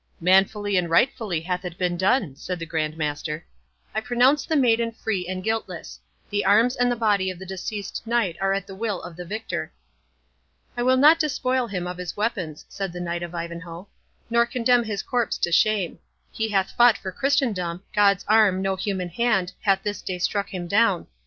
"Manfully 0.19 0.77
and 0.77 0.89
rightfully 0.89 1.41
hath 1.41 1.63
it 1.63 1.77
been 1.77 1.95
done," 1.95 2.35
said 2.35 2.57
the 2.57 2.65
Grand 2.65 2.97
Master. 2.97 3.45
"I 3.93 4.01
pronounce 4.01 4.47
the 4.47 4.55
maiden 4.55 4.91
free 4.93 5.27
and 5.27 5.43
guiltless—The 5.43 6.43
arms 6.43 6.75
and 6.75 6.91
the 6.91 6.95
body 6.95 7.29
of 7.29 7.37
the 7.37 7.45
deceased 7.45 8.01
knight 8.07 8.35
are 8.41 8.51
at 8.51 8.65
the 8.65 8.73
will 8.73 9.03
of 9.03 9.15
the 9.15 9.25
victor." 9.25 9.71
"I 10.75 10.81
will 10.81 10.97
not 10.97 11.19
despoil 11.19 11.67
him 11.67 11.85
of 11.85 11.99
his 11.99 12.17
weapons," 12.17 12.65
said 12.67 12.93
the 12.93 12.99
Knight 12.99 13.21
of 13.21 13.35
Ivanhoe, 13.35 13.89
"nor 14.27 14.47
condemn 14.47 14.85
his 14.85 15.03
corpse 15.03 15.37
to 15.37 15.51
shame—he 15.51 16.49
hath 16.49 16.71
fought 16.75 16.97
for 16.97 17.11
Christendom—God's 17.11 18.25
arm, 18.27 18.59
no 18.59 18.75
human 18.77 19.09
hand, 19.09 19.53
hath 19.61 19.83
this 19.83 20.01
day 20.01 20.17
struck 20.17 20.49
him 20.51 20.67
down. 20.67 21.05